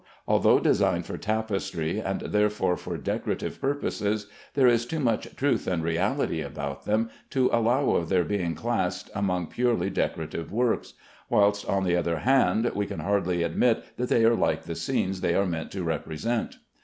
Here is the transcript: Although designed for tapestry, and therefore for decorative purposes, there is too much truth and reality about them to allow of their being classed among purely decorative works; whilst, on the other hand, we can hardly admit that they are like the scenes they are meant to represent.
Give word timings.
Although 0.27 0.59
designed 0.59 1.05
for 1.05 1.15
tapestry, 1.19 1.99
and 1.99 2.21
therefore 2.21 2.75
for 2.75 2.97
decorative 2.97 3.61
purposes, 3.61 4.25
there 4.55 4.65
is 4.65 4.87
too 4.87 4.99
much 4.99 5.35
truth 5.35 5.67
and 5.67 5.83
reality 5.83 6.41
about 6.41 6.85
them 6.85 7.11
to 7.29 7.51
allow 7.53 7.91
of 7.91 8.09
their 8.09 8.23
being 8.23 8.55
classed 8.55 9.11
among 9.13 9.45
purely 9.45 9.91
decorative 9.91 10.51
works; 10.51 10.93
whilst, 11.29 11.67
on 11.69 11.83
the 11.83 11.95
other 11.95 12.17
hand, 12.21 12.71
we 12.73 12.87
can 12.87 13.01
hardly 13.01 13.43
admit 13.43 13.83
that 13.97 14.09
they 14.09 14.25
are 14.25 14.33
like 14.33 14.63
the 14.63 14.73
scenes 14.73 15.21
they 15.21 15.35
are 15.35 15.45
meant 15.45 15.69
to 15.73 15.83
represent. 15.83 16.57